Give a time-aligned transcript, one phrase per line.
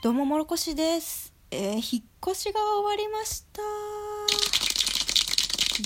[0.00, 1.32] どうももろこしです。
[1.50, 3.62] えー、引っ越しが終わりました。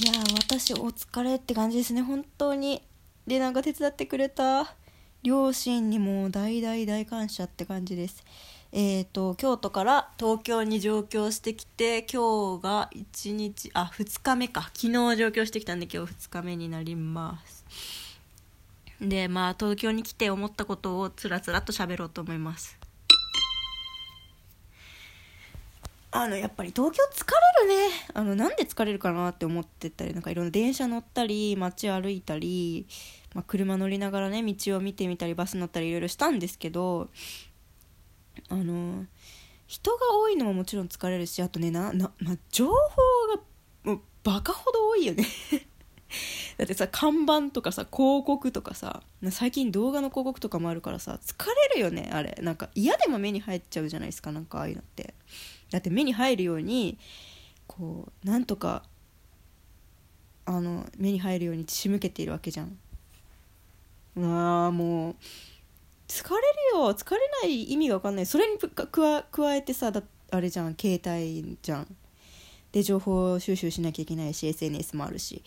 [0.04, 2.82] いや、私お疲れって感じですね、本当に。
[3.26, 4.74] で、なんか手伝ってくれた
[5.22, 8.22] 両親にも大大大感謝って感じです。
[8.70, 14.70] えーと、京都から東京に上京してきて、今日が1日、あ、2日目か。
[14.74, 17.64] 昨日上京してきたんで今日2日目になります。
[19.00, 22.81] で、まあ東京に来て思ったことをつらつらと喋ろうと思います。
[26.14, 27.24] あのやっぱり東京疲
[27.66, 27.94] れるね。
[28.12, 32.86] あのなんで疲れるかなって思ってたりなんかいろんな電車乗ったり街歩いたり、
[33.34, 37.08] まあ、車乗りながらね道を見てみたりバス乗ったりいろいろしたんですけど
[38.50, 39.06] あの
[39.66, 43.42] 人が多いのももちろん疲れるしあとねなな、まあ、情報が
[43.84, 45.24] もうバカほど多いよね。
[46.58, 51.34] だってさ看板とかさ広告とかさ最近動画の広告とかもあるからさ疲
[51.70, 52.38] れるよねあれ。
[52.42, 55.14] なんか嫌でも目に入っちゃうじゃないですかなんかああいうのって。
[55.70, 56.98] だって目に入るように
[57.66, 58.84] こうなんとか
[60.44, 62.78] あの目に入るように仕向けているわけじゃん。
[64.16, 65.16] うわーもう
[66.06, 66.36] 疲れ
[66.74, 68.26] るよ疲れない意味が分かんない。
[68.26, 71.96] それに加加えてさだあれじゃん携帯じゃん。
[72.72, 75.42] で情報収集しなきゃいけないし SNS もあるし。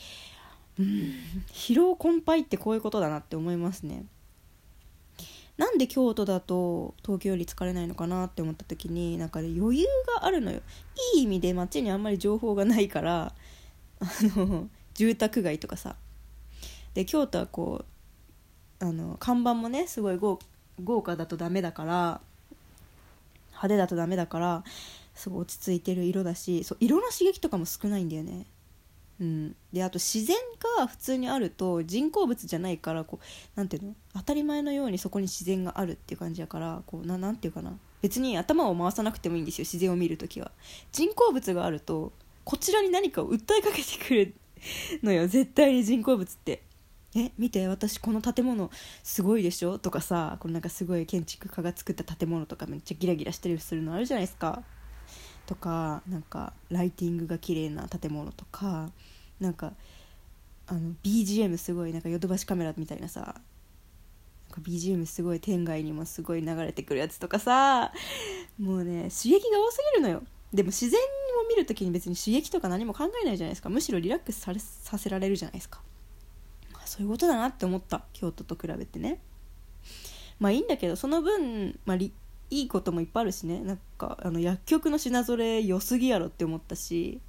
[0.80, 1.14] うん
[1.52, 4.06] 疲労困憊ってこういうことだなって思いますね。
[5.58, 9.86] なんで京都だと東京より疲れないのかなって思った時になんかね余裕
[10.18, 10.62] があるのよ。
[11.16, 13.34] いい意味で街にあんまり情報がないから
[14.02, 14.06] あ
[14.38, 15.96] の住宅街とかさ。
[16.94, 17.86] で京都はこ
[18.82, 20.40] うあの看板もねすごい豪
[20.84, 22.22] 豪華だとダメだから
[23.52, 24.64] 派手だとダメだから
[25.14, 28.46] すごい落ち着いてる色だしそう色の刺激とかも少ないんだよね。
[29.20, 30.36] うん、であと自然
[30.78, 37.78] が普通にあると人工物じゃないからこうなんていうの当たり前のようにそこに自然があるっていう感じだからこうななんていうかな。
[38.02, 40.52] 別に頭を回さなくてもいいんですよ自然を見るときは。
[40.92, 42.12] 人工物があると
[42.44, 44.34] こちらに何かを訴えかけてくる。
[45.04, 46.64] のよ絶対に人工物って
[47.16, 48.70] え見て私この建物
[49.04, 49.80] すごいでしょ？
[49.80, 54.64] とかさこのなんかすごい建築家が作った建物とかめっちゃギラギラしてるするのあるじゃないですか。
[55.46, 58.90] とかなんかライティングが綺麗な建物とか
[59.40, 59.74] なんか
[60.68, 63.36] あの BGM すごいなんかヨドバシカメラみたいなさ
[64.62, 67.92] BGM すごい天外にもすごい流れてくるやつとかさ
[68.60, 70.24] もうね刺激が多すぎるのよ。
[70.54, 73.70] でも自然を見るときに別に刺激とか何も考えないじゃないですか。
[73.70, 75.82] むしろリラックスされさせられるじゃないですか、
[76.72, 78.04] まあ、そういうことだなって思った。
[78.14, 79.20] 京都と比べてね。
[80.40, 81.98] まあいいんだけどその分、まあ、
[82.50, 83.60] いいこともいっぱいあるしね。
[83.62, 87.20] なんかあの薬局の品ぞれ良すぎやろって思ったし。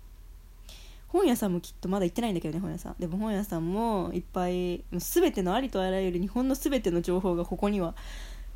[1.09, 2.97] 本屋さんもきっとまだ行ってないんだけどね本屋さん。
[2.99, 7.95] でも本屋さんもいっぱい全てのありとあらゆる日本の全ての情報がここには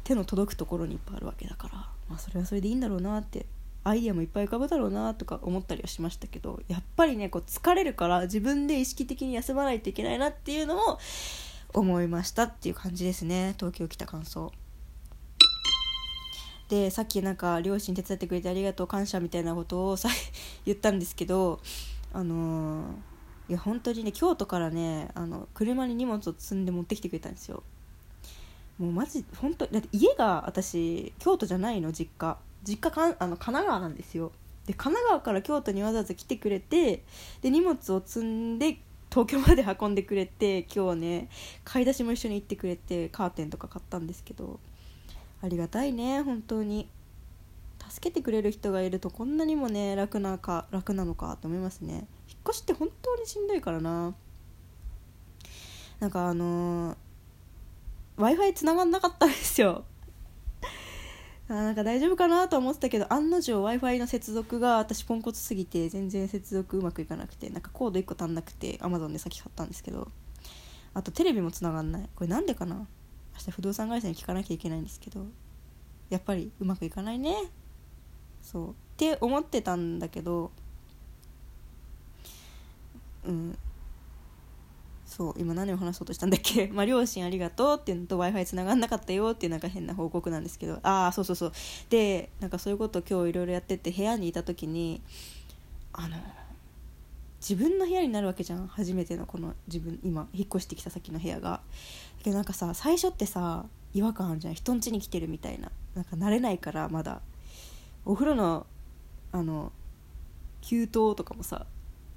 [0.05, 1.75] 手の届くところにいっぱいあるわけだから。
[2.09, 3.47] まあそれはそれでいいんだろうなって
[3.85, 10.99] アイディアもいっぱい浮かぶだろうなとか思ったりはしましたけどやっぱりねこう疲れるから自分で意識的に休まないといけないなっていうのを
[11.73, 13.55] 思いましたっていう感じですね。
[13.57, 14.53] 東京来た感想。
[16.71, 20.09] でさっきなんか両親手伝ってくれてありがとう感謝みたいなことをさ
[20.65, 21.61] 言ったんですけど
[22.13, 27.65] あのー、いや本当にね京都からねあの車に荷物を積んで持ってきてくれたんですよ。
[28.79, 32.39] もうマジ本当だって家が私京都じゃないの実家。
[32.63, 34.31] 実家かんあの神奈川なんですよ。
[34.67, 37.03] で神奈川から京都にわざわざ来てくれて
[37.43, 38.79] で荷物を積んで
[39.11, 41.29] 東京まで運んでくれて今日ね
[41.65, 44.61] 買い出しも一緒に行ってくれてカーテンとか買ったんですけど。
[45.43, 46.89] ありがたいね本当に。
[47.91, 52.07] 助けてくれる人がいるとこんなにもね楽なか楽なのかと思いますね。
[52.29, 54.15] 引っ越しって本当にしんどいからな。
[55.99, 56.97] なんかあの
[58.17, 59.85] w i f i 繋がんなかったんですよ。
[61.49, 70.07] あなんか大丈夫かなと思ってたけど案の定 w i f i の接続が私ポンコツすぎて全然接続うまくいかなくてなんかコード1個足んなくて Amazon で先買ったんですけど。
[70.93, 72.09] あとテレビも繋がんない。
[72.17, 72.87] これなんでかな？
[73.41, 75.27] 明日不動産会社に聞かなきゃいけないんですけど
[76.11, 77.35] やっぱりうまくいかないね。
[78.43, 78.71] そう。
[78.71, 80.51] って思ってたんだけど
[83.25, 83.59] うん。
[85.07, 86.69] そう今何を話そうとしたんだっけ？
[86.75, 90.79] まあ両親ありがとうっていうのと w i f i 繋がんなかったよっていうなんか変な報告なんですけど。
[90.83, 91.53] ああそうそうそう。
[91.89, 95.01] でなんかそういうことを今日いろいろやってて部屋にいた時に
[95.93, 96.17] あの
[97.41, 98.67] 自分の部屋になるわけじゃん。
[98.67, 101.51] 初めてのこの自分今引っ越してきた先の部屋が。
[101.51, 101.61] だ
[102.23, 103.65] けどなんかさ最初ってさ
[103.95, 104.55] 違和感あるじゃん。
[104.55, 105.71] 人ん家に来てるみたいな。
[105.95, 107.21] なんか慣れないからまだ。
[108.05, 108.67] お風呂の
[109.33, 109.73] あの
[110.61, 111.67] 給湯とかもさ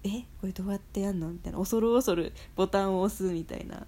[0.04, 0.24] え？
[0.42, 1.30] これどうやってやんの？
[1.30, 1.60] みたいな。
[1.60, 3.86] 恐る恐るボタンを押すみたいな。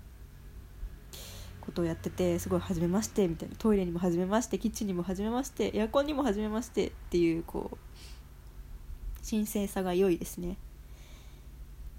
[1.62, 3.56] ことをやっててすごい初めましてみたいな。
[3.58, 7.78] トイレにも初めましてキッチンにも初めましてエアコンにも初めましてっていうこう
[9.28, 10.58] 神聖さが良いですね。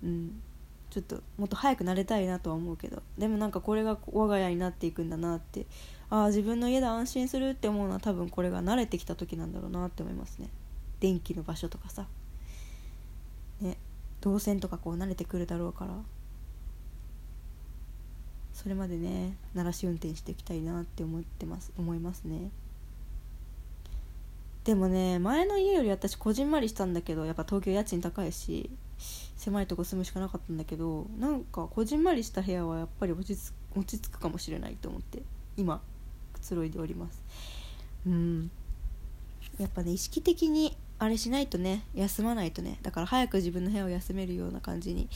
[0.02, 0.42] うん。
[0.90, 3.02] ちょっともっと早く慣れたいなとは思うけど。
[3.18, 5.66] でもなんかこれが我が家になっていくんだなって。
[6.08, 10.48] ああ自分の家で安心するって思うのは多分これが慣れてきた時なんだろうなって思いますね。
[11.00, 12.06] 電気の場所とかさ。
[13.60, 13.76] ね。
[14.20, 15.92] 動線とかこう慣れてくるだろうから。
[18.54, 21.72] それまでね鳴らし運転していきたいなって思ってます。
[21.76, 22.50] 思いますね。
[24.64, 28.70] でもね前の家より私こじんまりしたんだけどやっぱ東京家賃高いし。
[28.98, 33.36] 狭いとこ住むしかなかったんだけどなんかこじんまりした部屋はやっぱり落ち
[33.98, 35.22] 着くかもしれないと思って
[35.56, 35.80] 今
[36.32, 37.22] くつろいでおります。
[38.06, 38.50] うん。
[39.58, 45.08] やっぱね意識的にあれしないとね休まないとねだから早く自分の部屋を休めるような感じに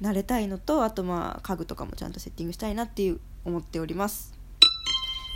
[0.00, 4.38] なれたいのとあとまあ家具とかもちゃんとセッティングしたいなっていう思っております。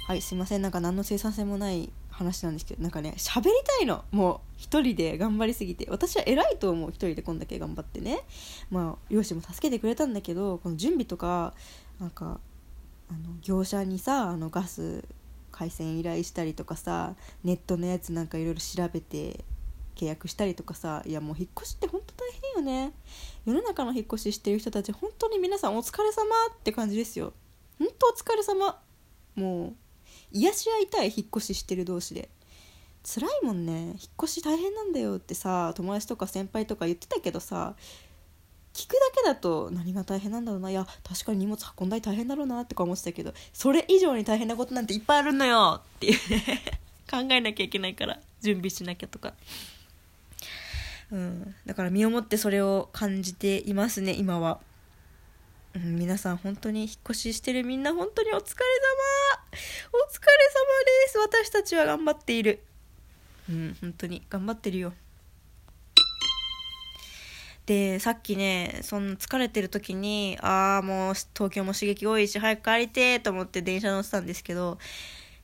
[0.07, 0.63] はいすいません。
[0.63, 4.05] なんか何の生産性もない話なんですけどなんかね喋りたいの。
[4.13, 5.87] もう一人で頑張りすぎて。
[5.91, 6.91] 私は偉いと思う。
[6.91, 8.21] 一人でこんだけ頑張ってね。
[8.71, 11.55] まあ両親も助けてくれたんだけどこの準備とか
[11.99, 12.41] なんか
[13.11, 15.05] あの業者にさあのガス
[15.51, 19.45] 回線依頼したりとかさネットのやつなんかいろいろ調べて
[19.97, 22.93] 契約したりとかさいやもう引っ越しって本当大変よね。
[23.45, 26.25] 世の中の引っ越ししてる人たち本当に皆さんお疲れ様
[26.55, 27.33] って感じですよ。
[27.79, 28.81] 本当お疲れ様。
[29.35, 29.73] もう
[30.35, 32.29] 癒し合いたい引っ越ししてる同士で。
[33.05, 33.73] 辛いもんね。
[33.73, 37.75] 引っ越し大変なんだよってさ友達とか先輩とか言ってたけどさ
[38.73, 40.71] 聞くだけだと何が大変なんだろうな。
[40.71, 45.83] いや確かに荷物運んだり大変だろうなとか思ってたけどそれ以上に大変なことなんていっぱいあるのよ。
[45.97, 46.81] っていうね。
[47.11, 49.35] 考えなきゃいけないから準備しなきゃとか。
[51.13, 54.59] うん、だから身をもってそれを感じていますね今は、
[55.75, 58.65] うん、皆さん本当に引っ越ししてるみんな本当にお疲れ
[59.39, 59.44] 様。
[59.55, 60.69] お疲れ様
[61.07, 61.19] です。
[61.19, 62.63] 私たちは頑張っている。
[63.49, 64.93] うん本当に頑張ってるよ。
[67.67, 74.79] でさっきねそんな疲れてる時にああもう東京も刺激多いし早く帰りてと思って電車乗ってたんですけど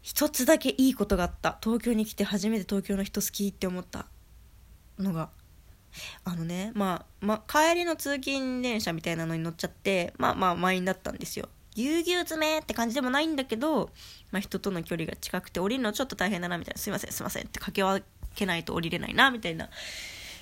[0.02, 1.58] 一つだけいいことがあった。
[1.62, 4.06] 東京に来て初めて東京の人好きって思った
[4.98, 5.30] のが。
[6.24, 11.48] あのね、まあ、まあ、帰りの通勤電車みたいなのに乗っちゃって、まあまあ満員だったんですよ。
[11.80, 13.90] ぎゅうぎゅう詰めって感じでもないんだけど、
[14.30, 18.04] まあ、人との距離が近くて降りるのちょっと大変だなみたいな、すいませんすいませんって掛け分
[18.34, 19.70] けないと降りれないなみたいな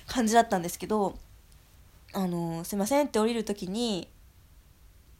[0.07, 1.17] 感じだったんですけど、
[2.13, 4.09] あのすいませんって降りる時に、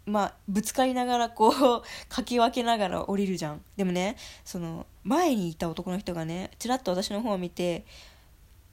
[0.05, 3.63] まあ、ぶつかりながらこう かき分けながら降りるじゃん。
[3.77, 7.85] でもねその前にいた男の人がねちらっと私の方を見て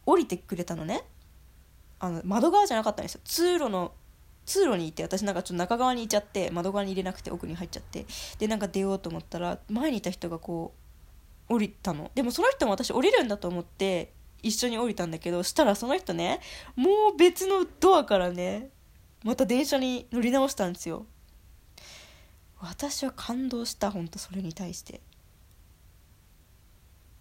[0.05, 1.05] 降りてくれたのね。
[1.99, 3.21] あの窓側じゃなかったんですよ。
[3.25, 3.93] 通路の
[4.47, 8.07] 通路にいて私なんかちょっと中側にいちゃって窓側に入れなくて奥に入っちゃって
[8.39, 10.73] でなんか出ようと思ったら前にいた人がこ
[11.49, 12.11] う降りたの。
[12.15, 14.13] でもその人も私降りるんだと思って
[14.43, 16.41] 一緒に降りたんだけどしたらその人ね
[16.77, 18.71] もう別のドアからね
[19.25, 21.07] また電車に乗り直したんですよ。
[22.59, 25.01] 私は感動した本当それに対して。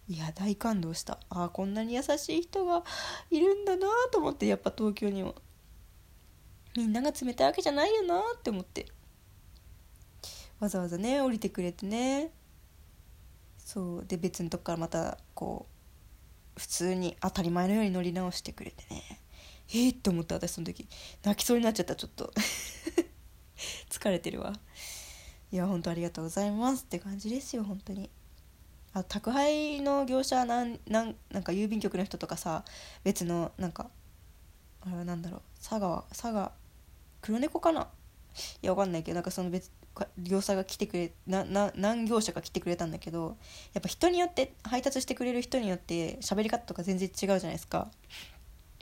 [0.08, 1.18] いや大感動した。
[1.28, 2.84] ああこんなに優しい人が
[3.30, 5.34] いるんだなと思ってやっぱ東京にも。
[6.76, 8.86] みんなが冷たいわけじゃないよなって思って。
[10.60, 12.30] わざわざね降りてくれてね。
[13.58, 14.04] そう。
[14.06, 15.66] で別のとこからまたこ
[16.56, 19.20] う普通に当たり前のように乗り直してくれてね。
[19.70, 20.86] えー、って思った私その時。
[21.24, 22.32] 泣きそうになっちゃったちょっと。
[23.90, 24.52] 疲れてるわ。
[25.50, 28.10] いや本当ありがとうございますって感じですよ本当に。
[28.92, 32.64] あ宅配の業者なんなんなんか郵便局の人とかさ
[33.04, 33.90] 別のなんか
[34.80, 35.42] あれは何だろう。
[35.58, 36.52] 佐川佐賀
[37.26, 37.88] 黒猫かな？
[38.62, 39.70] いやわかんないけどなんかその別
[40.18, 43.36] 業者が来てくれなな何業者か来てくれたんだけど
[43.72, 47.90] やっぱ人によって配達してくれる人によって喋り方とか全然違うじゃないですか。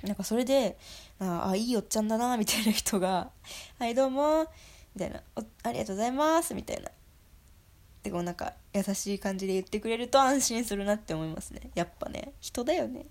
[0.02, 0.76] なんかそれで
[1.18, 3.30] ああいいおっちゃんだなみたいな人が
[3.78, 4.46] 「はいどうも」
[4.94, 5.22] みたいな
[5.62, 6.90] 「ありがとうございます」みたいな。
[6.90, 6.92] っ
[8.04, 11.70] てこうなんか優しい感じで言ってくれると安心するなって思いますね。
[11.74, 12.34] やっぱね。
[12.40, 13.06] 人だよね。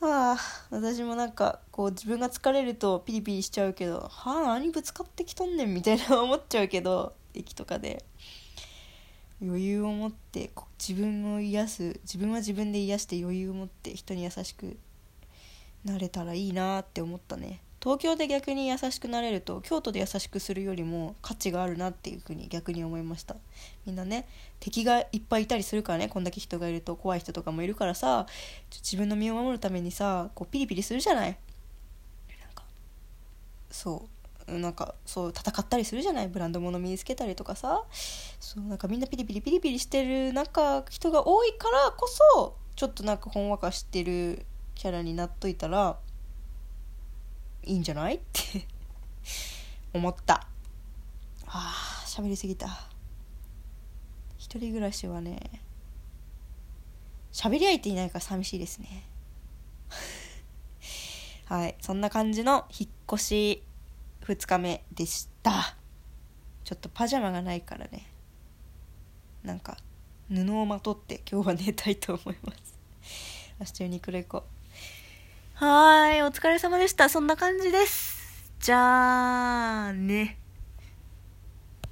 [0.00, 0.38] はあ
[0.70, 8.04] 私もなんかこう自分が疲れるとピリピリしちゃうけどはあ何ぶつかってきとんねんみたいな思っちゃうけど 駅とかで。
[9.42, 14.76] 余裕を持って自分を癒す自分は自分で癒して余裕を持って人に優しく
[15.82, 17.62] なれたらいいなって思ったね。
[17.82, 23.36] 東京で逆に優しくなれると京都で優しくするよりも価値があるなっていうふうに逆に思いました。
[23.86, 24.28] みんなね
[24.60, 28.26] 敵がいっぱいいたりするからねこんだけ人がいると怖い人とかもいるからさ
[28.70, 31.36] 自分の身を守るためにさこうピリピリするじゃない。
[32.38, 32.64] なんか
[33.70, 34.08] そ
[34.48, 36.28] うなんかそう戦ったりするじゃない。
[36.28, 37.84] ブランド物身につけたりとかさ。
[38.40, 44.44] そうなんかみんなピリピリピリピリしてる中人が多いからこそちょっとなんかほんわかしてる
[44.74, 45.96] キャラになっといたら
[47.64, 48.16] いいんじゃない？
[48.16, 48.66] って
[49.92, 50.46] 思った。
[51.46, 51.74] あ
[52.06, 52.68] 喋りすぎた。
[54.38, 55.38] 一人暮らしはね
[57.32, 59.04] 喋り相手いないから寂しいですね。
[61.46, 63.62] はいそんな感じの引っ越し
[64.22, 65.76] 2日目でした。
[66.64, 68.06] ちょっとパジャマがないからね。
[69.42, 69.76] なんか
[70.28, 72.78] 布をまとって今日は寝たいと思います。
[73.58, 74.59] 明日ユニクロ行こう。
[75.60, 77.10] はーいお疲れ様でした。
[77.10, 78.50] そんな感じです。
[78.60, 80.39] じゃあね。